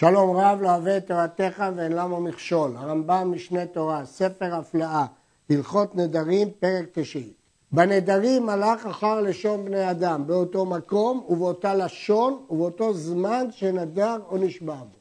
[0.00, 2.76] שלום רב לא אוהב את תורתך ואין למה מכשול.
[2.76, 5.06] הרמב"ם משנה תורה, ספר הפלאה,
[5.50, 7.32] הלכות נדרים, פרק תשעי.
[7.72, 14.74] בנדרים הלך אחר לשון בני אדם, באותו מקום ובאותה לשון ובאותו זמן שנדר או נשבע
[14.74, 14.98] בו.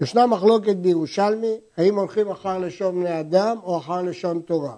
[0.00, 4.76] ישנה מחלוקת בירושלמי, האם הולכים אחר לשון בני אדם או אחר לשון תורה.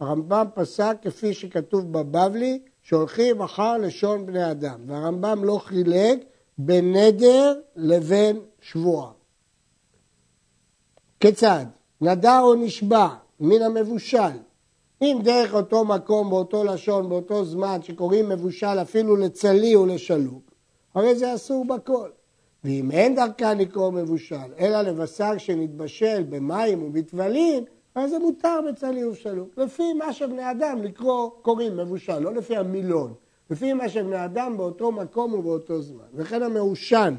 [0.00, 6.18] הרמב"ם פסק כפי שכתוב בבבלי, שהולכים אחר לשון בני אדם, והרמב"ם לא חילק
[6.64, 9.10] בין נדר לבין שבועה.
[11.20, 11.64] כיצד?
[12.00, 13.08] נדר או נשבע
[13.40, 14.38] מן המבושל.
[15.02, 20.42] אם דרך אותו מקום, באותו לשון, באותו זמן, שקוראים מבושל אפילו לצלי ולשלוק,
[20.94, 22.10] הרי זה אסור בכל.
[22.64, 29.48] ואם אין דרכה לקרוא מבושל, אלא לבשר שנתבשל במים ובטבלין, אז זה מותר בצלי ובשלוק.
[29.56, 33.14] לפי מה שבני אדם לקרוא, קוראים מבושל, לא לפי המילון.
[33.50, 36.04] לפי מה שבני אדם באותו מקום ובאותו זמן.
[36.14, 37.14] וכן המעושן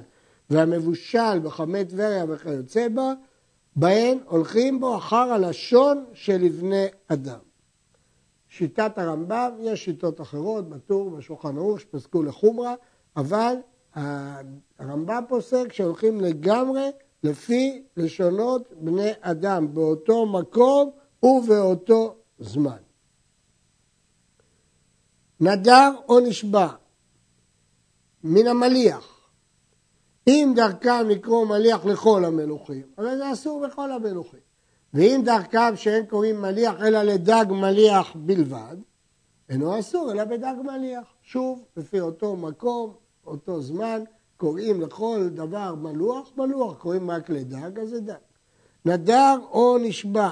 [0.50, 3.14] והמבושל בחמי טבריה וכיוצא בה,
[3.76, 7.40] בהן הולכים בו אחר הלשון של לבני אדם.
[8.50, 12.76] שיטת הרמב"ם, יש שיטות אחרות, בטור, בשולחן ערוך, שפסקו לחומרה,
[13.16, 13.56] אבל
[14.80, 16.90] הרמב"ם פוסק שהולכים לגמרי
[17.24, 20.92] לפי לשונות בני אדם באותו מקום
[21.24, 22.78] ובאותו זמן.
[25.42, 26.68] נדר או נשבע
[28.24, 29.22] מן המליח.
[30.28, 34.40] אם דרכם לקרוא מליח לכל המלוכים, הרי זה אסור בכל המלוכים.
[34.94, 38.76] ואם דרכם שאין קוראים מליח אלא לדג מליח בלבד,
[39.50, 41.08] אינו אסור אלא בדג מליח.
[41.24, 42.94] שוב, לפי אותו מקום,
[43.26, 44.04] אותו זמן,
[44.38, 48.14] קוראים לכל דבר מלוח, מלוח, קוראים רק לדג, אז זה דג.
[48.86, 50.30] נדר או נשבע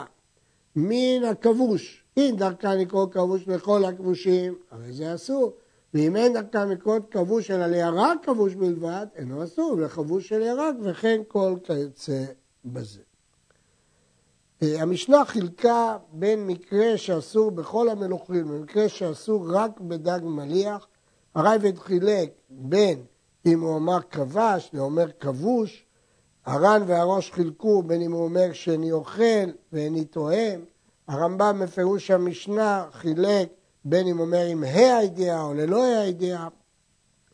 [0.75, 5.53] מן הכבוש, אם דרכם לקרוא כבוש לכל הכבושים, הרי זה אסור.
[5.93, 11.21] ואם אין דרכם לקרוא כבוש אלא לירק כבוש בלבד, אינו אסור, לכבוש של ירק, וכן
[11.27, 12.23] כל כיוצא
[12.65, 13.01] בזה.
[14.63, 20.87] אה, המשנה חילקה בין מקרה שאסור בכל המלוכים למקרה שאסור רק בדג מליח.
[21.35, 23.03] הרייבד חילק בין
[23.45, 25.85] אם הוא אמר כבש לאומר כבוש.
[26.45, 30.59] הר"ן והראש חילקו בין אם הוא אומר שאני אוכל ואיני תואם.
[31.09, 33.49] הרמב"ם בפירוש המשנה חילק
[33.85, 36.47] בין אם אומר עם ה' הידיעה או ללא ה' הידיעה,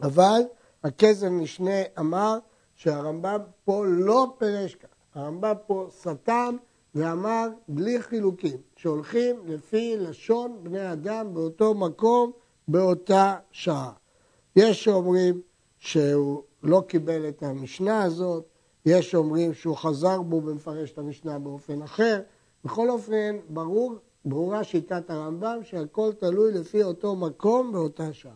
[0.01, 0.41] אבל
[0.83, 2.37] הכסף משנה אמר
[2.75, 6.55] שהרמב"ם פה לא פירש כך, הרמב"ם פה סתם
[6.95, 12.31] ואמר בלי חילוקים, שהולכים לפי לשון בני אדם באותו מקום,
[12.67, 13.91] באותה שעה.
[14.55, 15.41] יש שאומרים
[15.77, 18.45] שהוא לא קיבל את המשנה הזאת,
[18.85, 22.21] יש שאומרים שהוא חזר בו ומפרש את המשנה באופן אחר,
[22.65, 23.95] בכל אופן, ברור,
[24.25, 28.31] ברורה שיטת הרמב"ם שהכל תלוי לפי אותו מקום באותה שעה.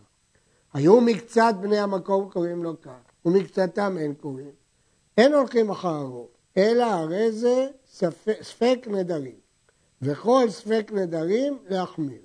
[0.73, 4.51] היו מקצת בני המקום קוראים לו כך, ומקצתם אין קוראים.
[5.17, 9.35] אין הולכים אחר הרוב, אלא הרי זה ספק, ספק נדרים.
[10.01, 12.21] וכל ספק נדרים להחמיר.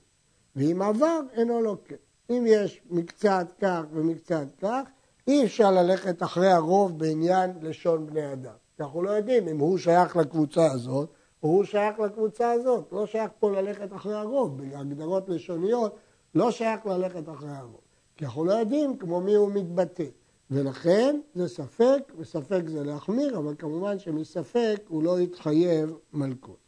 [0.57, 1.97] ואם עבר, אינו לוקח.
[2.31, 4.83] אם יש מקצת כך ומקצת כך,
[5.29, 8.55] אי אפשר ללכת אחרי הרוב בעניין לשון בני אדם.
[8.81, 11.11] אנחנו לא יודעים אם הוא שייך לקבוצה הזאת
[11.45, 15.97] הוא שייך לקבוצה הזאת, לא שייך פה ללכת אחרי הרוב, בהגדרות לשוניות
[16.35, 17.81] לא שייך ללכת אחרי הרוב,
[18.17, 20.05] כי אנחנו לא יודעים כמו מי הוא מתבטא,
[20.51, 26.59] ולכן זה ספק, וספק זה להחמיר, אבל כמובן שמספק הוא לא יתחייב מלכות.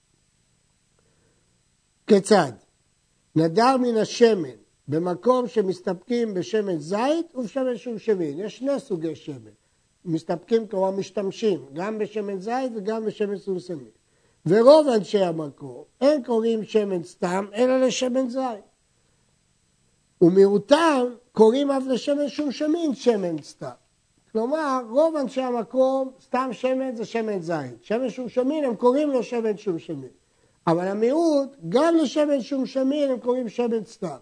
[2.06, 2.52] כיצד?
[3.36, 4.58] נדר מן השמן
[4.88, 9.50] במקום שמסתפקים בשמן זית ובשמן שמשמין, יש שני סוגי שמן,
[10.04, 13.90] מסתפקים כלומר משתמשים גם בשמן זית וגם בשמן סומסמין.
[14.46, 18.64] ורוב אנשי המקור אין קוראים שמן סתם, אלא לשמן זית.
[20.20, 23.70] ומיעוטם קוראים אף לשמן שמשמין שמן סתם.
[24.32, 27.84] כלומר, רוב אנשי המקום, סתם שמן זה שמן זית.
[27.84, 30.08] שמן שמשמין, הם קוראים לו שמן שמשמין.
[30.66, 34.16] אבל המיעוט, גם לשמן שמשמין הם קוראים שמן סתם.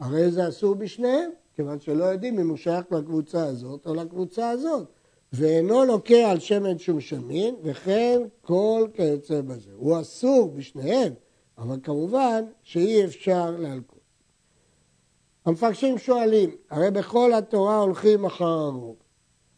[0.00, 4.88] הרי זה אסור בשניהם, כיוון שלא יודעים אם הוא שייך לקבוצה הזאת או לקבוצה הזאת.
[5.32, 9.70] ואינו לוקה על שמן שמשמין, וכן כל כיוצא בזה.
[9.76, 11.12] הוא אסור בשניהם,
[11.58, 14.02] אבל כמובן שאי אפשר להלקות.
[15.44, 18.96] המפרשים שואלים, הרי בכל התורה הולכים אחר הרוב.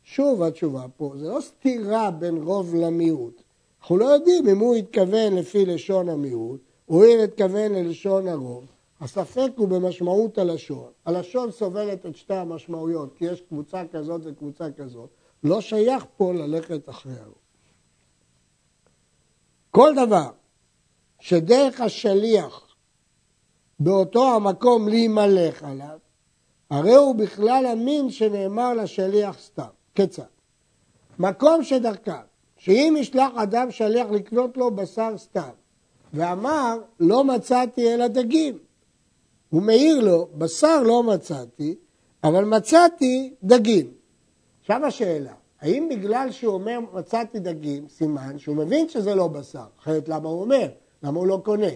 [0.02, 3.42] שוב התשובה פה, זה לא סתירה בין רוב למיעוט.
[3.80, 8.64] אנחנו לא יודעים אם הוא התכוון לפי לשון המיעוט, או אם התכוון ללשון הרוב.
[9.00, 10.90] הספק הוא במשמעות הלשון.
[11.04, 15.08] הלשון סובלת את שתי המשמעויות, כי יש קבוצה כזאת וקבוצה כזאת.
[15.44, 17.34] לא שייך פה ללכת אחרי הרוב.
[19.70, 20.30] כל דבר
[21.20, 22.76] שדרך השליח
[23.80, 25.98] באותו המקום להימלך עליו,
[26.70, 29.64] הרי הוא בכלל המין שנאמר לשליח סתם.
[29.94, 30.22] כיצד?
[31.18, 32.12] מקום שדרכם,
[32.56, 35.50] שאם ישלח אדם שליח לקנות לו בשר סתם,
[36.14, 38.58] ואמר, לא מצאתי אלא דגים.
[39.50, 41.74] הוא מעיר לו, בשר לא מצאתי,
[42.24, 44.03] אבל מצאתי דגים.
[44.64, 50.08] עכשיו השאלה, האם בגלל שהוא אומר מצאתי דגים, סימן שהוא מבין שזה לא בשר, אחרת
[50.08, 50.68] למה הוא אומר?
[51.02, 51.66] למה הוא לא קונה?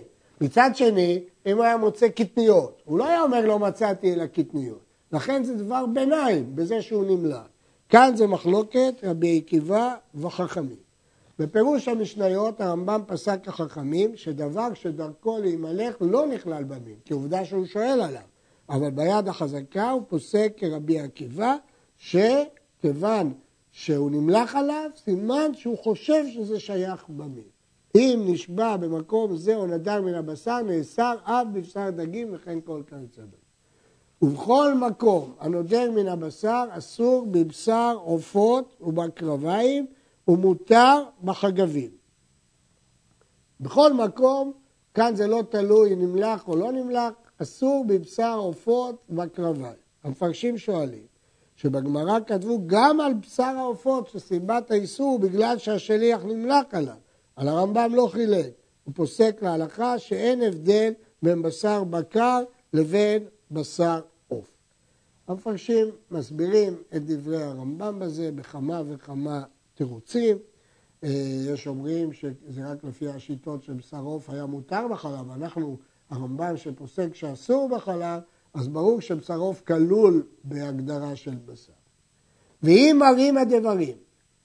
[0.40, 4.80] מצד שני, אם הוא היה מוצא קטניות, הוא לא היה אומר לא מצאתי אלא קטניות.
[5.12, 7.40] לכן זה דבר ביניים בזה שהוא נמלא.
[7.88, 10.76] כאן זה מחלוקת רבי עקיבא וחכמים.
[11.38, 18.00] בפירוש המשניות הרמב"ם פסק כחכמים שדבר שדרכו להימלך לא נכלל במין, כי עובדה שהוא שואל
[18.00, 18.22] עליו.
[18.68, 21.56] אבל ביד החזקה הוא פוסק כרבי עקיבא,
[22.78, 23.32] שכיוון
[23.70, 27.48] שהוא נמלך עליו, סימן שהוא חושב שזה שייך במין.
[27.94, 33.22] אם נשבע במקום זה או נדר מן הבשר, נאסר אף בבשר דגים וכן כל כיוצא
[33.22, 33.48] בהם.
[34.22, 39.86] ובכל מקום הנודר מן הבשר אסור בבשר עופות ובקרביים
[40.28, 41.90] ומותר בחגבים.
[43.60, 44.52] בכל מקום,
[44.94, 49.74] כאן זה לא תלוי נמלח או לא נמלח, אסור בבשר עופות ובקרביים.
[50.04, 51.06] המפרשים שואלים,
[51.58, 56.96] שבגמרא כתבו גם על בשר העופות שסיבת האיסור בגלל שהשליח נמלח עליו.
[57.36, 58.50] על הרמב"ם לא חילק,
[58.84, 64.50] הוא פוסק להלכה שאין הבדל בין בשר בקר לבין בשר עוף.
[65.28, 69.42] המפרשים מסבירים את דברי הרמב"ם בזה בכמה וכמה
[69.74, 70.36] תירוצים.
[71.04, 71.08] אה,
[71.54, 75.76] יש אומרים שזה רק לפי השיטות של בשר עוף היה מותר בחלב, אנחנו,
[76.10, 78.20] הרמב"ם שפוסק שאסור בחלב,
[78.58, 81.72] אז ברור שבשר עוף כלול בהגדרה של בשר.
[82.62, 83.96] ואם מרים הדברים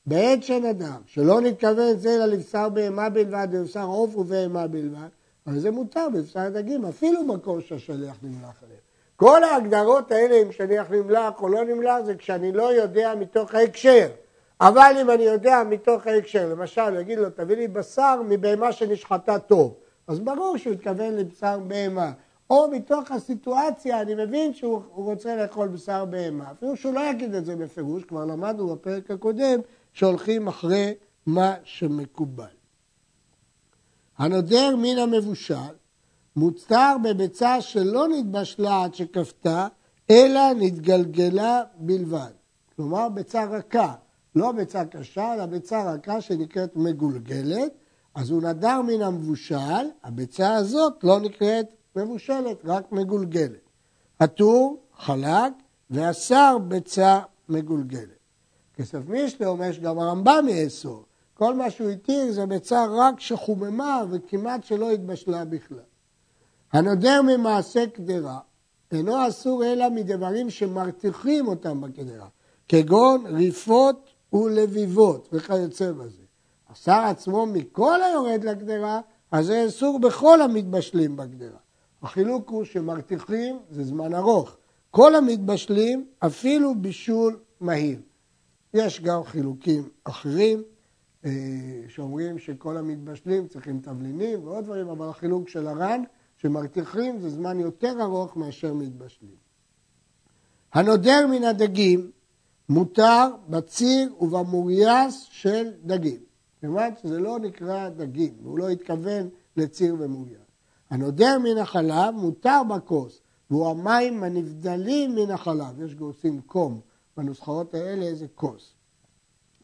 [0.05, 5.07] בעת שנדם, שלא נתכוון זה אלא לבשר בהמה בלבד, לבשר עוף ובהמה בלבד,
[5.47, 8.79] אבל זה מותר בבשר דגים, אפילו מקום שהשליח נמלח עליהם.
[9.15, 14.07] כל ההגדרות האלה, אם שליח נמלח או לא נמלח, זה כשאני לא יודע מתוך ההקשר.
[14.61, 19.75] אבל אם אני יודע מתוך ההקשר, למשל, יגיד לו, תביא לי בשר מבהמה שנשחטה טוב,
[20.07, 22.11] אז ברור שהוא התכוון לבשר בהמה.
[22.49, 26.51] או מתוך הסיטואציה, אני מבין שהוא רוצה לאכול בשר בהמה.
[26.51, 29.59] אפילו שהוא לא יגיד את זה בפירוש, כבר למדנו בפרק הקודם,
[29.93, 30.93] שהולכים אחרי
[31.25, 32.45] מה שמקובל.
[34.17, 35.55] הנודר מן המבושל
[36.35, 39.67] מותר בביצה שלא נתבשלה עד שכפתה,
[40.09, 42.31] אלא נתגלגלה בלבד.
[42.75, 43.93] כלומר, ביצה רכה,
[44.35, 47.71] לא ביצה קשה, אלא ביצה רכה שנקראת מגולגלת,
[48.15, 53.69] אז הוא נדר מן המבושל, הביצה הזאת לא נקראת מבושלת, רק מגולגלת.
[54.19, 55.53] הטור חלק
[55.89, 57.19] והשר ביצה
[57.49, 58.09] מגולגלת.
[58.73, 61.05] כסף מישנה אומר שגם הרמב"ם יאסור.
[61.33, 65.77] כל מה שהוא התיר זה ביצה רק שחוממה וכמעט שלא התבשלה בכלל.
[66.73, 68.39] הנודר ממעשה קדרה
[68.91, 72.27] אינו אסור אלא מדברים שמרתיחים אותם בקדרה,
[72.67, 76.23] כגון ריפות ולביבות וכיוצא בזה.
[76.69, 79.01] השר עצמו מכל היורד לקדרה,
[79.31, 81.57] אז זה אסור בכל המתבשלים בקדרה.
[82.03, 84.57] החילוק הוא שמרתיחים זה זמן ארוך.
[84.91, 87.99] כל המתבשלים, אפילו בישול מהיר.
[88.73, 90.63] יש גם חילוקים אחרים,
[91.25, 91.31] אה,
[91.87, 96.03] שאומרים שכל המתבשלים צריכים תבלינים ועוד דברים, אבל החילוק של הר"ן,
[96.37, 99.35] שמרתיחים זה זמן יותר ארוך מאשר מתבשלים.
[100.73, 102.11] הנודר מן הדגים
[102.69, 106.19] מותר בציר ובמורייס של דגים.
[106.59, 110.42] כיוון שזה לא נקרא דגים, הוא לא התכוון לציר ומורייס.
[110.93, 115.81] הנודר מן החלב מותר בכוס, והוא המים הנבדלים מן החלב.
[115.81, 116.79] יש גורסים קום,
[117.17, 118.73] בנוסחאות האלה זה כוס.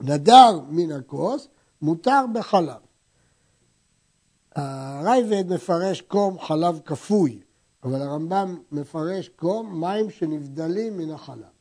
[0.01, 1.47] נדר מן הכוס
[1.81, 2.81] מותר בחלב.
[4.55, 7.41] הרייבד מפרש קום חלב כפוי,
[7.83, 11.53] אבל הרמב"ם מפרש קום מים שנבדלים מן החלב.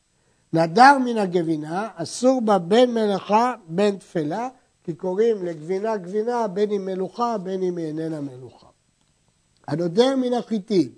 [0.53, 4.49] נדר מן הגבינה, אסור בה בין מלאכה בין תפלה,
[4.83, 8.68] כי קוראים לגבינה גבינה בין אם מלוכה בין אם היא איננה מלוכה.
[9.69, 10.91] הנודר מן החיטים,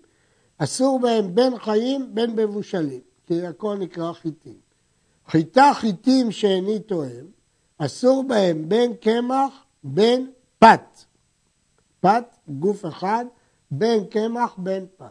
[0.58, 4.58] אסור בהם בין חיים בין מבושלים, כי הכל נקרא חיטים.
[5.28, 7.26] חיטה חיטים שאיני תואם,
[7.78, 10.98] אסור בהם בין קמח בין פת.
[12.00, 13.26] פת, גוף אחד,
[13.72, 15.06] בין קמח בין פת.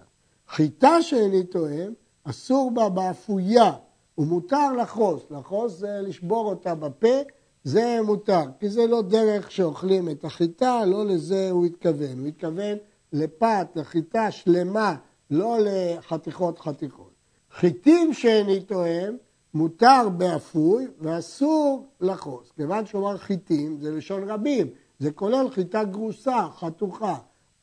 [0.48, 1.92] חיטה שאיני תואם,
[2.24, 3.72] אסור בה באפויה,
[4.18, 5.22] ומותר לחוס.
[5.30, 7.16] לחוס זה לשבור אותה בפה,
[7.64, 12.18] זה מותר, כי זה לא דרך שאוכלים את החיטה, לא לזה הוא התכוון.
[12.18, 12.78] הוא התכוון
[13.12, 14.96] לפת, לחיטה שלמה,
[15.30, 17.10] לא לחתיכות חתיכות.
[17.52, 19.16] חיטים שאיני תואם,
[19.54, 22.52] מותר באפוי ואסור לחוס.
[22.56, 24.66] כיוון שהוא אמר חיטים, זה לשון רבים,
[24.98, 27.16] זה כולל חיטה גרוסה, חתוכה,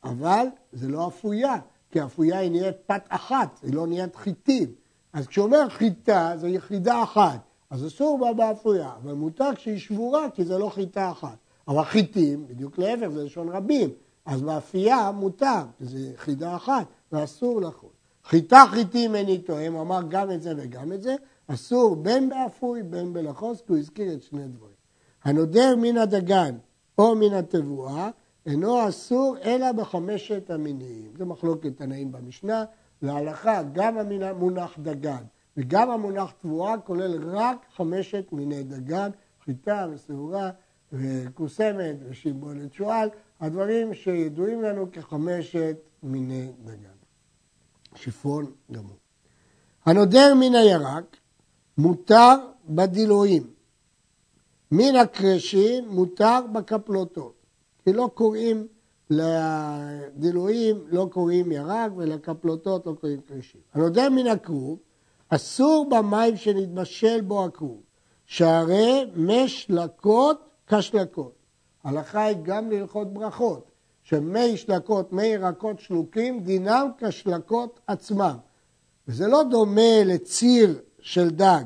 [0.04, 1.54] אבל זה לא אפויה,
[1.90, 4.72] כי אפויה היא נהיית פת אחת, היא לא נהיית חיטים.
[5.12, 7.40] אז כשהוא אומר חיטה, זו יחידה אחת.
[7.70, 11.36] אז אסור בה באפויה, אבל מותר כשהיא שבורה, כי זה לא חיטה אחת.
[11.68, 13.90] אבל חיטים, בדיוק להפך, זה לשון רבים,
[14.28, 17.90] אז באפייה מותר, זה חידה אחת, ואסור לחול.
[18.24, 21.16] חיטה חיטים איני הוא אמר גם את זה וגם את זה,
[21.46, 24.74] אסור בין באפוי בין בלחוס, כי הוא הזכיר את שני דברים.
[25.24, 26.56] הנודר מן הדגן
[26.98, 28.10] או מן התבואה,
[28.46, 31.12] אינו אסור אלא בחמשת המינים.
[31.18, 32.64] זה מחלוקת תנאים במשנה,
[33.02, 35.22] להלכה גם המונח דגן
[35.56, 39.10] וגם המונח תבואה כולל רק חמשת מיני דגן,
[39.44, 40.50] חיטה ושעורה
[40.92, 43.08] וקוסמת ושיבולת שועל,
[43.40, 46.98] הדברים שידועים לנו כחמשת מיני דגן.
[47.94, 48.96] שיפון גמור.
[49.86, 51.16] הנודר מן הירק
[51.78, 52.34] מותר
[52.68, 53.50] בדילויים.
[54.70, 57.34] מן הקרשים מותר בקפלוטות.
[57.84, 58.66] כי לא קוראים
[59.10, 63.60] לדילויים, לא קוראים ירק ולקפלוטות לא קוראים קרשים.
[63.74, 64.78] הנודר מן הכרוב
[65.28, 67.80] אסור במים שנתבשל בו הכרוב,
[68.26, 71.32] שהרי מי שלקות כשלקות.
[71.84, 73.70] הלכה היא גם להלכות ברכות,
[74.02, 78.36] שמי שלקות, מי ירקות שלוקים, דינם כשלקות עצמם.
[79.08, 81.64] וזה לא דומה לציר של דג,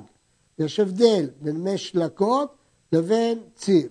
[0.59, 2.55] יש הבדל בין מי שלקות
[2.93, 3.89] לבין ציר.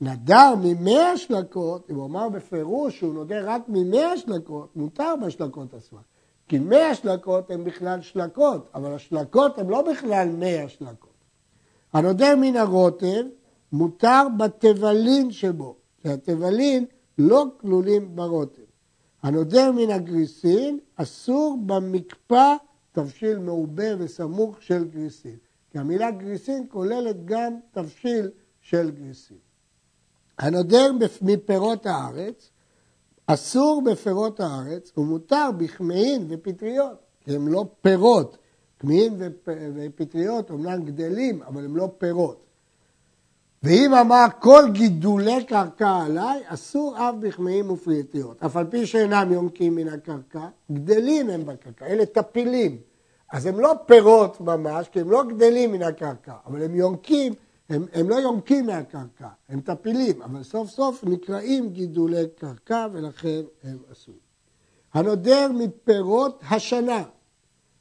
[0.00, 6.00] נדר ממי השלקות, אם הוא אמר בפירוש שהוא נודר רק ממי השלקות, מותר בשלקות עצמן.
[6.48, 11.16] כי מי השלקות הן בכלל שלקות, אבל השלקות הן לא בכלל מי השלקות.
[11.92, 13.24] הנודר מן הרוטב
[13.72, 16.84] מותר בתבלין שבו, כי התבלין
[17.18, 18.62] לא כלולים ברוטב.
[19.22, 22.54] הנודר מן הגריסין אסור במקפא
[22.92, 25.36] תבשיל מעובה וסמוך של גריסין.
[25.70, 28.30] כי המילה גריסין כוללת גם תבשיל
[28.60, 29.36] של גריסין.
[30.38, 30.92] הנודר
[31.22, 32.50] מפירות הארץ
[33.26, 38.38] אסור בפירות הארץ ומותר בכמהין ופטריות, כי הם לא פירות.
[38.78, 39.14] כמהין
[39.74, 42.45] ופטריות אומנם גדלים, אבל הם לא פירות.
[43.66, 48.42] ואם אמר כל גידולי קרקע עליי, אסור אף בכמהים ופטריות.
[48.42, 52.78] אף על פי שאינם יונקים מן הקרקע, גדלים הם בקרקע, אלה טפילים.
[53.32, 57.34] אז הם לא פירות ממש, כי הם לא גדלים מן הקרקע, אבל הם יונקים
[57.68, 63.78] הם, הם לא יונקים מהקרקע, הם טפילים, אבל סוף סוף נקראים גידולי קרקע ולכן הם
[63.92, 64.14] אסור.
[64.94, 67.02] הנודר מפירות השנה,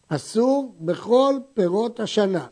[0.07, 2.47] אסור בכל פירות השנה.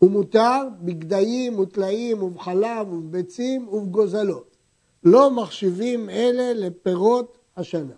[0.00, 4.56] הוא מותר בגדיים וטלאים ובחלב ובביצים ובגוזלות.
[5.04, 7.94] לא מחשיבים אלה לפירות השנה.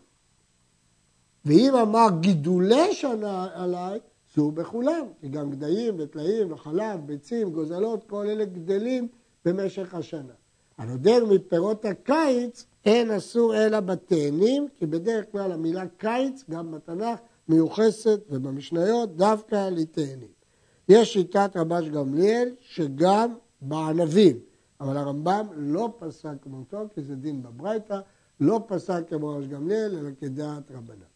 [1.44, 4.00] ואם אמר גידולי שנה עליי,
[4.32, 9.08] אסור בכולם, כי גם גדיים וטלאים וחלב, ביצים, גוזלות, כל אלה גדלים
[9.44, 10.32] במשך השנה.
[10.78, 17.18] הנודר מפירות הקיץ אין אסור אלא בתאנים, כי בדרך כלל המילה קיץ, גם בתנ"ך,
[17.48, 20.41] מיוחסת ובמשניות דווקא לתאנים.
[20.88, 24.36] יש שיטת רבש גמליאל שגם בענבים,
[24.80, 28.00] אבל הרמב"ם לא פסק כמותו, כי זה דין בברייתא,
[28.40, 31.12] לא פסק כמו רבש גמליאל, אלא כדעת רבנן.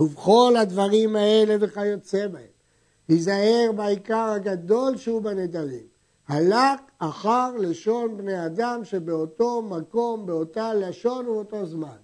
[0.00, 2.42] ובכל הדברים האלה וכיוצא בהם,
[3.08, 5.86] היזהר בעיקר הגדול שהוא בנדרים.
[6.28, 11.96] הלק אחר לשון בני אדם שבאותו מקום, באותה לשון ובאותו זמן.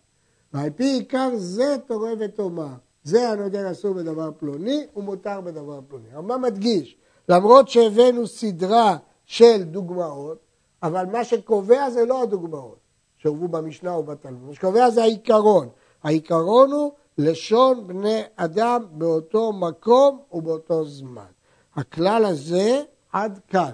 [0.53, 2.75] ועל פי עיקר זה תורה ותאמר.
[3.05, 6.09] זה הנודר אסור בדבר פלוני ומותר בדבר פלוני.
[6.13, 6.97] הרמב"ם מדגיש,
[7.29, 10.39] למרות שהבאנו סדרה של דוגמאות,
[10.83, 12.79] אבל מה שקובע זה לא הדוגמאות
[13.17, 15.69] שהובאו במשנה ובתלמוד, מה שקובע זה העיקרון.
[16.03, 21.27] העיקרון הוא לשון בני אדם באותו מקום ובאותו זמן.
[21.75, 22.83] הכלל הזה
[23.13, 23.73] עד כאן.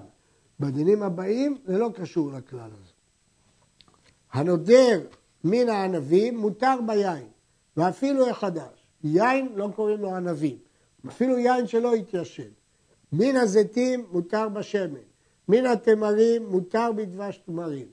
[0.61, 2.93] בדינים הבאים זה לא קשור לכלל הזה.
[4.33, 5.01] הנודר
[5.45, 7.29] מן הענבים מותר ביין,
[7.77, 8.80] ואפילו החדש.
[9.05, 10.57] יין לא קוראים לו ענבים,
[11.09, 12.49] אפילו יין שלא התיישן.
[13.13, 15.07] מן הזיתים מותר בשמן,
[15.49, 17.87] מן התמרים מותר בדבש תמרים,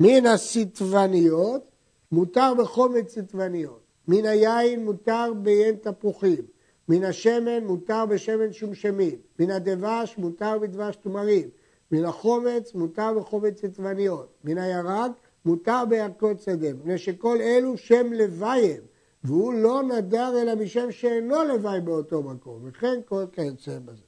[0.00, 1.70] מן הסטבניות
[2.12, 3.84] מותר בחומץ סטבניות.
[4.08, 6.42] מן היין מותר ביין תפוחים,
[6.88, 11.48] מן השמן מותר בשמן שומשמים, מן הדבש מותר בדבש תמרים,
[11.92, 15.10] מן החומץ מותר בחומץ עצבניות, מן הירק
[15.44, 18.80] מותר בירקות שדה, מפני שכל אלו שם לוויים,
[19.24, 24.02] והוא לא נדר אלא משם שאינו לוואי באותו מקום, וכן כל כיוצא בזה.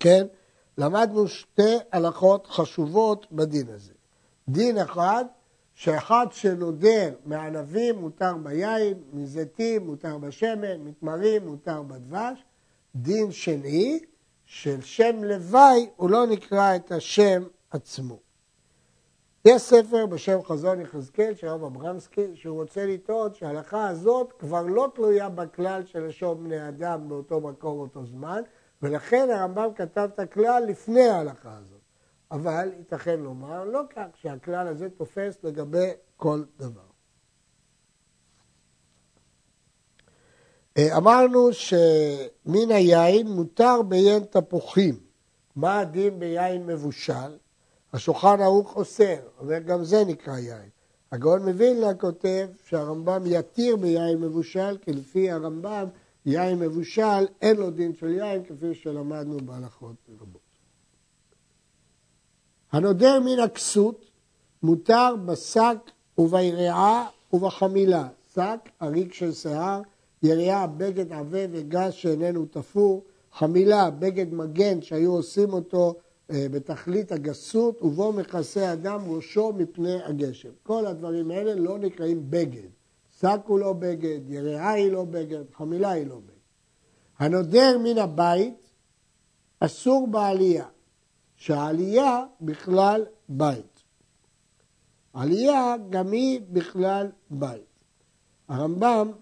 [0.00, 0.26] כן?
[0.78, 3.92] למדנו שתי הלכות חשובות בדין הזה.
[4.48, 5.24] דין אחד,
[5.74, 12.44] שאחד שנודר מענבים מותר ביין, מזיתים מותר בשמן, מתמרים מותר בדבש.
[12.94, 14.00] דין שני,
[14.46, 18.27] של שם לוואי, הוא לא נקרא את השם עצמו.
[19.48, 24.88] יש ספר בשם חזון יחזקאל של רב אברמסקי, שהוא רוצה לטעות שההלכה הזאת כבר לא
[24.94, 28.42] תלויה בכלל של לשון בני אדם באותו מקום, אותו זמן,
[28.82, 31.80] ולכן הרמב"ם כתב את הכלל לפני ההלכה הזאת.
[32.30, 36.88] אבל ייתכן לומר לא כך, שהכלל הזה תופס לגבי כל דבר.
[40.78, 45.00] אה, אמרנו שמן היין מותר ביין תפוחים.
[45.56, 47.38] מה הדין ביין מבושל?
[47.92, 50.68] השולחן ערוך אוסר, אבל גם זה נקרא יין.
[51.12, 55.84] הגאון מווילנה כותב שהרמב"ם יתיר ביין מבושל, כי לפי הרמב"ם
[56.26, 60.40] יין מבושל אין לו דין של יין, כפי שלמדנו בהלכות רבות.
[62.72, 64.04] הנודר מן הכסות
[64.62, 65.78] מותר בשק
[66.18, 68.08] וביריעה ובחמילה.
[68.34, 69.80] שק, אריק של שיער,
[70.22, 75.94] יריעה, בגד עבה וגס שאיננו תפור, חמילה, בגד מגן שהיו עושים אותו
[76.30, 80.50] בתכלית הגסות, ובו מכסה אדם ראשו מפני הגשם.
[80.62, 82.68] כל הדברים האלה לא נקראים בגד.
[83.20, 86.38] שק הוא לא בגד, יריעה היא לא בגד, חמילה היא לא בגד.
[87.18, 88.70] הנודר מן הבית
[89.60, 90.66] אסור בעלייה,
[91.36, 93.82] שהעלייה בכלל בית.
[95.12, 97.60] עלייה גם היא בכלל בית.
[98.48, 99.12] הרמב"ם,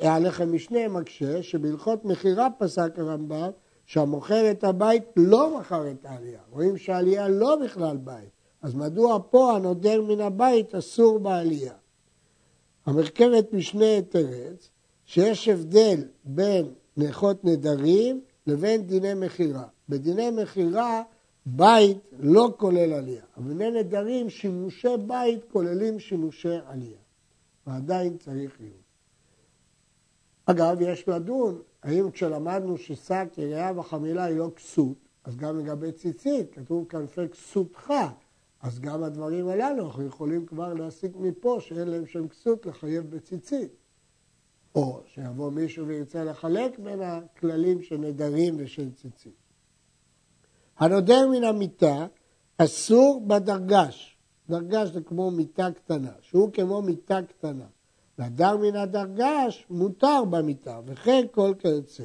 [0.00, 3.50] הלחם משנה מקשה, שבהלכות מכירה פסק הרמב"ם
[3.86, 6.40] שהמוכר את הבית לא מכר את העלייה.
[6.50, 8.30] רואים שהעלייה לא בכלל בית.
[8.62, 11.72] אז מדוע פה הנודר מן הבית אסור בעלייה?
[12.86, 14.70] המרכבת משנה תרץ
[15.04, 19.64] שיש הבדל בין נכות נדרים לבין דיני מכירה.
[19.88, 21.02] בדיני מכירה
[21.46, 26.98] בית לא כולל עלייה, אבל בדיני נדרים שימושי בית כוללים שימושי עלייה.
[27.66, 28.84] ועדיין צריך עיון.
[30.46, 36.54] אגב, יש לדון האם כשלמדנו ששק יריעה וחמילה היא לא כסות, אז גם לגבי ציצית,
[36.54, 37.92] כתוב כנפי כסותך,
[38.62, 43.70] אז גם הדברים הללו אנחנו יכולים כבר להסיק מפה שאין להם שם כסות לחייב בציצית.
[44.74, 49.34] או שיבוא מישהו וירצה לחלק בין הכללים של נדרים ושל ציצית.
[50.78, 52.06] הנודר מן המיטה
[52.58, 54.18] אסור בדרגש.
[54.48, 57.66] דרגש זה כמו מיטה קטנה, שהוא כמו מיטה קטנה.
[58.18, 62.04] והדר מן הדרגש מותר במיטה, וכן כל כיוצא.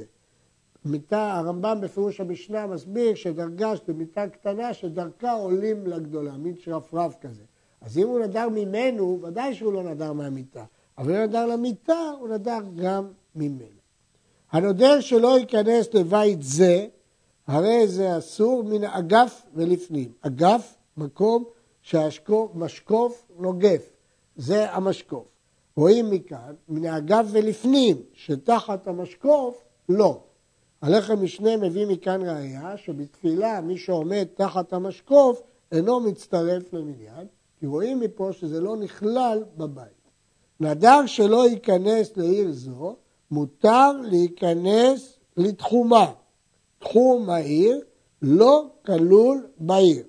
[0.85, 7.43] מיטה, הרמב"ם בפירוש המשנה מסביר שדרגש זה מיטה קטנה שדרכה עולים לגדולה, מין שרפרף כזה.
[7.81, 10.63] אז אם הוא נדר ממנו, ודאי שהוא לא נדר מהמיטה.
[10.97, 13.79] אבל אם נדר למיטה, הוא נדר גם ממנו.
[14.51, 16.87] הנודר שלא ייכנס לבית זה,
[17.47, 20.11] הרי זה אסור מן האגף ולפנים.
[20.21, 21.43] אגף, מקום
[21.81, 23.89] שהמשקוף נוגף,
[24.35, 25.38] זה המשקוף.
[25.79, 30.19] רואים מכאן, מן האגף ולפנים, שתחת המשקוף, לא.
[30.81, 37.27] הלחם משנה מביא מכאן ראייה שבתפילה מי שעומד תחת המשקוף אינו מצטרף למניין,
[37.59, 40.09] כי רואים מפה שזה לא נכלל בבית.
[40.59, 42.95] נדר שלא ייכנס לעיר זו,
[43.31, 46.11] מותר להיכנס לתחומה.
[46.79, 47.81] תחום העיר
[48.21, 50.03] לא כלול בעיר.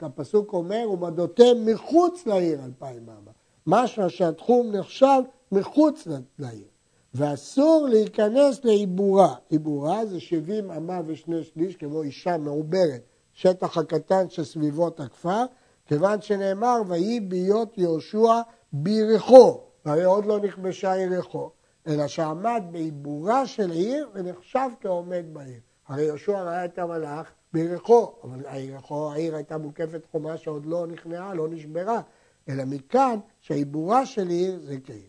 [0.00, 3.41] הפסוק אומר, ומדותם מחוץ לעיר אלפיים אמה.
[3.66, 5.20] משמע שהתחום נחשב
[5.52, 6.72] מחוץ לעיר.
[7.14, 9.34] ואסור להיכנס לעיבורה.
[9.48, 13.00] עיבורה זה 70 אמה ושני שליש, כמו אישה מעוברת,
[13.32, 15.44] שטח הקטן שסביבות הכפר,
[15.86, 18.40] כיוון שנאמר, ויהי ביות יהושע
[18.72, 21.50] בירכו, והרי עוד לא נכבשה יריחו,
[21.86, 25.60] אלא שעמד בעיבורה של עיר ונחשב כעומד בעיר.
[25.88, 31.34] הרי יהושע ראה את המלאך בירכו, אבל יריחו, העיר הייתה מוקפת חומה שעוד לא נכנעה,
[31.34, 32.00] לא נשברה,
[32.48, 35.08] אלא מכאן שהעיבורה של עיר זה כעיר.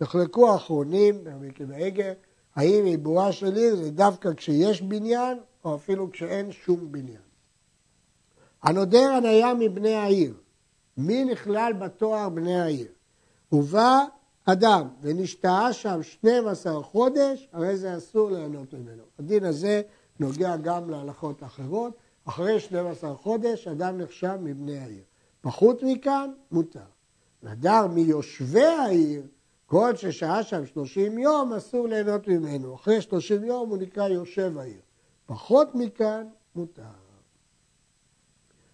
[0.00, 1.24] נחלקו האחרונים,
[1.68, 2.12] בעגר,
[2.56, 7.22] האם עיבורה של עיר זה דווקא כשיש בניין, או אפילו כשאין שום בניין.
[8.62, 10.34] הנודר הניה מבני העיר,
[10.96, 12.88] מי נכלל בתואר בני העיר?
[13.52, 14.04] ובא
[14.44, 19.02] אדם ונשתהה שם 12 חודש, הרי זה אסור ליהנות ממנו.
[19.18, 19.82] הדין הזה
[20.20, 21.92] נוגע גם להלכות אחרות.
[22.24, 25.02] אחרי 12 חודש אדם נחשב מבני העיר.
[25.44, 26.80] פחות מכאן, מותר.
[27.42, 29.22] נדר מיושבי העיר,
[29.66, 32.74] כל ששהה שם 30 יום, אסור ליהנות ממנו.
[32.74, 34.80] אחרי 30 יום הוא נקרא יושב העיר.
[35.26, 36.82] פחות מכאן, מותר.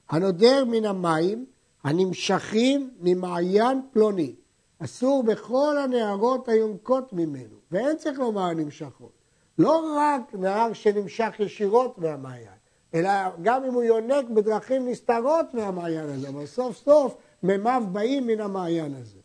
[0.08, 1.46] הנודר מן המים
[1.84, 4.34] הנמשכים ממעיין פלוני.
[4.78, 9.12] אסור בכל הנערות היונקות ממנו, ואין צריך לומר הנמשכות.
[9.58, 12.59] לא רק נהר שנמשך ישירות מהמעיין,
[12.94, 13.10] אלא
[13.42, 18.94] גם אם הוא יונק בדרכים נסתרות מהמעיין הזה, אבל סוף סוף מימיו באים מן המעיין
[18.94, 19.18] הזה.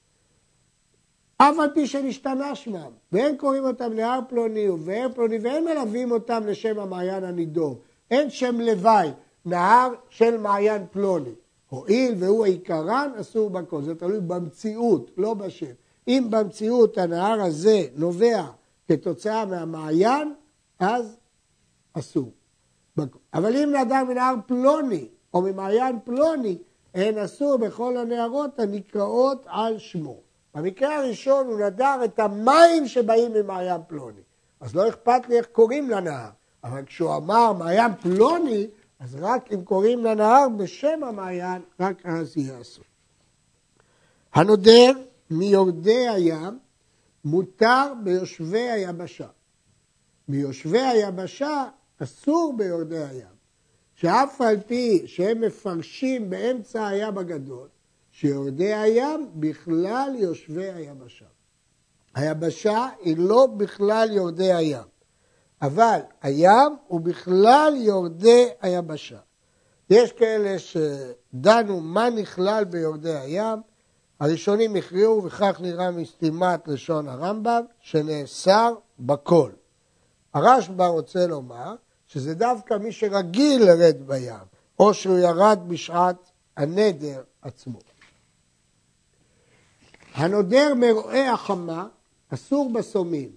[1.38, 6.44] אף על פי שנשתנה שמם, ואין קוראים אותם נהר פלוני ובאר פלוני, ואין מלווים אותם
[6.48, 7.80] לשם המעיין הנידור.
[8.12, 9.10] אין שם לוואי,
[9.46, 11.32] נהר של מעיין פלוני.
[11.70, 13.82] הואיל והוא העיקרן, אסור בכל.
[13.82, 15.72] זה תלוי במציאות, לא בשם.
[16.08, 18.44] אם במציאות הנהר הזה נובע
[18.88, 20.34] כתוצאה מהמעיין,
[20.80, 21.18] אז
[21.94, 22.32] אסור.
[23.34, 26.58] אבל אם נדר מנהר פלוני או ממעיין פלוני,
[26.94, 30.18] הן אסור בכל הנערות הנקראות על שמו.
[30.56, 34.22] במקרה הראשון הוא נדר את המים שבאים ממעיין פלוני.
[34.60, 36.30] אז לא אכפת לי איך קוראים לנהר.
[36.64, 38.68] אבל כשהוא אמר מעיין פלוני,
[39.00, 42.84] אז רק אם קוראים לנהר בשם המעיין, רק אז יהיה אסור.
[44.34, 44.92] הנודר
[45.32, 46.60] מיורדי הים
[47.26, 49.28] מותר ביושבי היבשה.
[50.28, 51.64] מיושבי היבשה
[52.04, 53.36] אסור ביורדי הים.
[53.96, 57.68] שאף על פי שהם מפרשים באמצע הים הגדול,
[58.12, 61.26] שיורדי הים בכלל יושבי היבשה.
[62.16, 64.84] היבשה היא לא בכלל יורדי הים,
[65.62, 69.20] אבל הים הוא בכלל יורדי היבשה.
[69.90, 73.60] יש כאלה שדנו מה נכלל ביורדי הים,
[74.20, 79.52] הראשונים הכריעו, וכך נראה מסתימת לשון הרמב"ם, שנאסר בכל.
[80.34, 81.76] הרשב"א רוצה לומר
[82.16, 84.46] שזה דווקא מי שרגיל לרד בים,
[84.80, 87.80] או שהוא ירד בשעת הנדר עצמו.
[90.14, 91.88] הנודר מרועי החמה
[92.30, 93.30] אסור בסומים,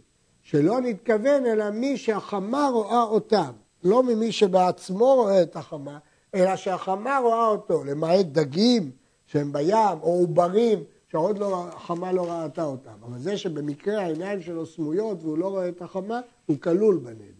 [0.42, 3.50] שלא נתכוון אלא מי שהחמה רואה אותם,
[3.84, 5.98] לא ממי שבעצמו רואה את החמה,
[6.34, 8.90] אלא שהחמה רואה אותו, למעט דגים
[9.26, 12.98] שהם בים, או עוברים שעוד לא, החמה לא ראתה אותם.
[13.02, 17.37] אבל זה שבמקרה העיניים שלו סמויות והוא לא רואה את החמה, הוא כלול בנדר.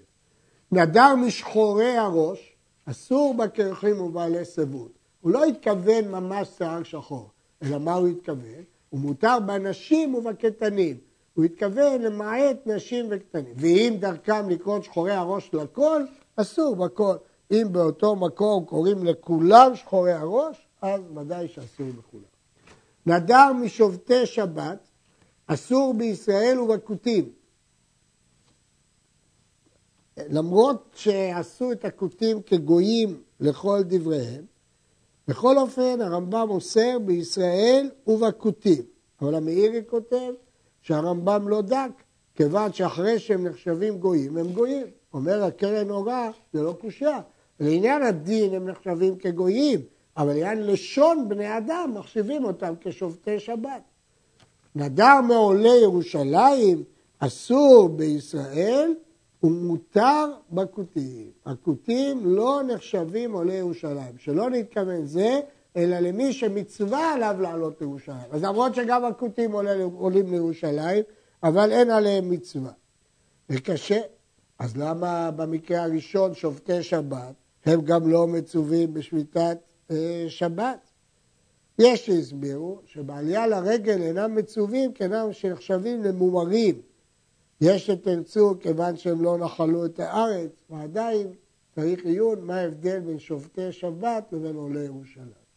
[0.72, 4.92] נדר משחורי הראש, אסור בקרחים ובעלי סבות.
[5.20, 7.30] הוא לא התכוון ממש שיער שחור,
[7.62, 8.62] אלא מה הוא התכוון?
[8.90, 10.96] הוא מותר בנשים ובקטנים.
[11.34, 13.52] הוא התכוון למעט נשים וקטנים.
[13.56, 16.02] ואם דרכם לקרוא שחורי הראש לכל,
[16.36, 17.16] אסור בכל.
[17.50, 22.24] אם באותו מקום קוראים לכולם שחורי הראש, אז ודאי שאסור בכולם.
[23.06, 24.78] נדר משובתי שבת,
[25.46, 27.37] אסור בישראל ובכותים.
[30.28, 34.44] למרות שעשו את הכותים כגויים לכל דבריהם,
[35.28, 38.82] בכל אופן הרמב"ם אוסר בישראל ובכותים.
[39.20, 40.32] אבל המאירי כותב
[40.82, 41.90] שהרמב"ם לא דק,
[42.34, 44.86] כיוון שאחרי שהם נחשבים גויים, הם גויים.
[45.14, 47.20] אומר הקרן אורה, זה לא קושייה.
[47.60, 49.80] לעניין הדין הם נחשבים כגויים,
[50.16, 53.82] אבל לעניין לשון בני אדם מחשיבים אותם כשופטי שבת.
[54.74, 56.84] נדר מעולי ירושלים
[57.18, 58.94] אסור בישראל
[59.42, 61.30] ומותר בכותים.
[61.46, 65.40] הכותים לא נחשבים עולי ירושלים, שלא נתכוון זה,
[65.76, 68.28] אלא למי שמצווה עליו לעלות לירושלים.
[68.30, 69.52] אז למרות שגם הכותים
[69.98, 71.02] עולים לירושלים,
[71.42, 72.72] אבל אין עליהם מצווה.
[73.50, 74.00] וקשה.
[74.58, 77.34] אז למה במקרה הראשון שופטי שבת,
[77.66, 79.58] הם גם לא מצווים בשביתת
[79.90, 80.90] אה, שבת?
[81.78, 86.80] יש שהסבירו שבעלייה לרגל אינם מצווים כנם שנחשבים למומרים,
[87.60, 91.32] יש שתרצו כיוון שהם לא נחלו את הארץ, ועדיין
[91.74, 95.48] צריך עיון מה ההבדל בין שופטי שבת לבין עולי ירושלים.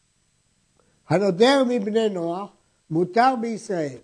[1.10, 2.50] הנודר מבני נוח
[2.90, 3.98] מותר בישראל,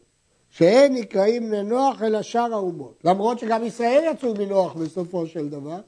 [0.49, 3.01] שאין נקראים בני נוח אלא שאר האומות.
[3.03, 5.79] למרות שגם ישראל יצאו מנוח בסופו של דבר,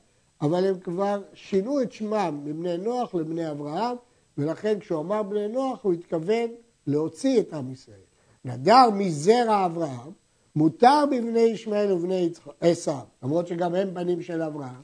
[0.42, 3.96] אבל הם כבר שינו את שמם מבני נוח לבני אברהם,
[4.38, 6.50] ולכן כשהוא אמר בני נוח הוא התכוון
[6.88, 8.00] להוציא את עם ישראל.
[8.46, 10.12] נדר מזרע אברהם,
[10.60, 12.30] מותר בבני ישמעאל ובני
[12.62, 14.82] עשיו, למרות שגם הם בנים של אברהם,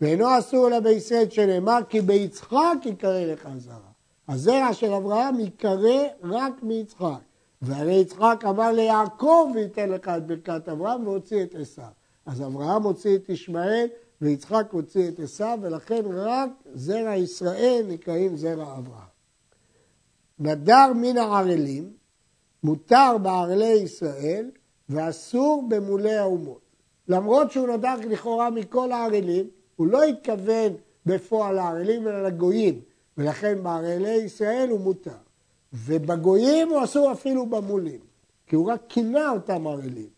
[0.00, 3.74] ואינו אסור אלא בישראל שנאמר כי ביצחק יקרא לך זרע.
[4.28, 7.18] הזרע של אברהם ייקרא רק מיצחק.
[7.62, 11.84] והרי יצחק אמר ליעקב וייתן לך את ברכת אברהם והוציא את עשיו.
[12.26, 13.86] אז אברהם הוציא את ישמעאל
[14.20, 19.08] ויצחק הוציא את עשיו ולכן רק זרע ישראל נקראים זרע אברהם.
[20.38, 21.92] נדר מן הערלים,
[22.62, 24.50] מותר בערלי ישראל
[24.88, 26.60] ואסור במולי האומות.
[27.08, 29.46] למרות שהוא נדר לכאורה מכל הערלים,
[29.76, 30.72] הוא לא התכוון
[31.06, 32.80] בפועל לערלים אלא לגויים,
[33.18, 35.10] ולכן בערלי ישראל הוא מותר.
[35.72, 38.00] ובגויים הוא אסור אפילו במולים,
[38.46, 40.08] כי הוא רק כינה אותם ערלים.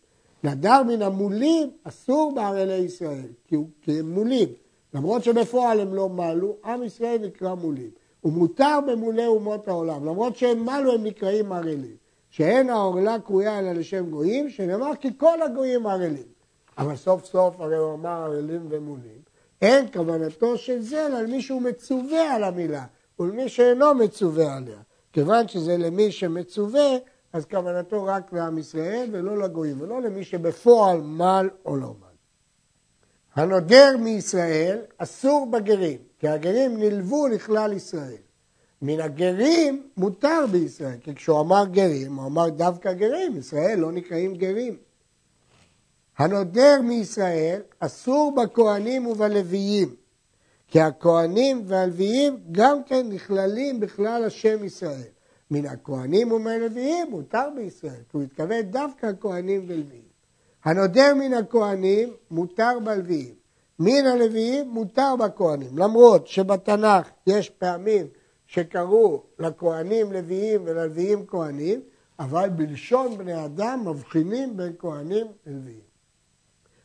[0.43, 4.49] נדר מן המולים אסור בערלי ישראל, כי, הוא, כי הם מולים.
[4.93, 7.89] למרות שבפועל הם לא מעלו, עם ישראל נקרא מולים.
[8.21, 11.95] הוא מותר במולי אומות העולם, למרות שהם מעלו הם נקראים ערלים.
[12.31, 16.31] שאין העורלה קרויה אלא לשם גויים, שנאמר כי כל הגויים ערלים.
[16.77, 19.21] אבל סוף סוף הרי הוא אמר ערלים ומולים.
[19.61, 22.85] אין כוונתו של זה אלא למי שהוא מצווה על המילה,
[23.19, 24.79] ולמי שאינו מצווה עליה.
[25.13, 26.89] כיוון שזה למי שמצווה,
[27.33, 32.11] אז כוונתו רק לעם ישראל ולא לגויים, ולא למי שבפועל מל או לא מל.
[33.35, 38.21] הנודר מישראל אסור בגרים, כי הגרים נלוו לכלל ישראל.
[38.81, 44.35] מן הגרים מותר בישראל, כי כשהוא אמר גרים, הוא אמר דווקא גרים, ישראל לא נקראים
[44.35, 44.77] גרים.
[46.17, 49.95] הנודר מישראל אסור בכהנים ובלוויים,
[50.67, 55.11] כי הכהנים והלוויים גם כן נכללים בכלל השם ישראל.
[55.51, 60.11] מן הכהנים ומהלוויים מותר בישראל, כי הוא התכוון דווקא כהנים ולוויים.
[60.63, 63.33] הנודר מן הכהנים מותר בלוויים,
[63.79, 68.07] מן הלוויים מותר בכהנים, למרות שבתנ"ך יש פעמים
[68.51, 71.81] שקראו לכהנים לוויים וללוויים כהנים,
[72.19, 75.81] אבל בלשון בני אדם מבחינים בין כהנים ללוויים.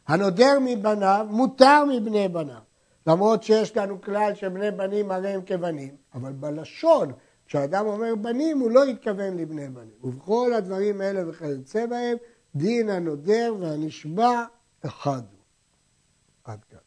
[0.07, 2.61] הנודר מבניו מותר מבני בניו,
[3.07, 7.12] למרות שיש לנו כלל שבני בנים הרי הם כבנים, אבל בלשון,
[7.46, 9.94] כשאדם אומר בנים, הוא לא התכוון לבני בנים.
[10.05, 12.16] ובכל הדברים האלה וכיוצא בהם,
[12.55, 14.44] דין הנודר והנשבע
[14.87, 15.40] אחד הוא.
[16.44, 16.86] עד כאן.